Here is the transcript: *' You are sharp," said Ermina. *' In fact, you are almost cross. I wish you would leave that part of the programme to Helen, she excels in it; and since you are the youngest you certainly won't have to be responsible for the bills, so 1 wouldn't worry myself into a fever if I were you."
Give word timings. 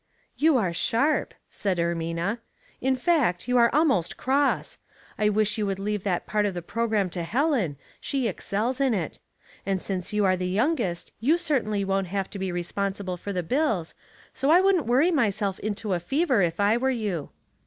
*' 0.23 0.35
You 0.45 0.57
are 0.57 0.73
sharp," 0.73 1.31
said 1.47 1.77
Ermina. 1.77 2.39
*' 2.59 2.81
In 2.87 2.95
fact, 2.95 3.47
you 3.47 3.57
are 3.59 3.69
almost 3.71 4.17
cross. 4.17 4.79
I 5.19 5.29
wish 5.29 5.59
you 5.59 5.67
would 5.67 5.77
leave 5.77 6.03
that 6.05 6.25
part 6.25 6.47
of 6.47 6.55
the 6.55 6.63
programme 6.63 7.11
to 7.11 7.21
Helen, 7.21 7.77
she 7.99 8.27
excels 8.27 8.81
in 8.81 8.95
it; 8.95 9.19
and 9.63 9.79
since 9.79 10.11
you 10.11 10.25
are 10.25 10.35
the 10.35 10.47
youngest 10.49 11.11
you 11.19 11.37
certainly 11.37 11.85
won't 11.85 12.07
have 12.07 12.31
to 12.31 12.39
be 12.39 12.51
responsible 12.51 13.15
for 13.15 13.31
the 13.31 13.43
bills, 13.43 13.93
so 14.33 14.47
1 14.47 14.63
wouldn't 14.63 14.87
worry 14.87 15.11
myself 15.11 15.59
into 15.59 15.93
a 15.93 15.99
fever 15.99 16.41
if 16.41 16.59
I 16.59 16.77
were 16.77 16.89
you." 16.89 17.29